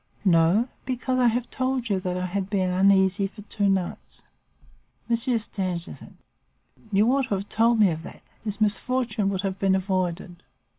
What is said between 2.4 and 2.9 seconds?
been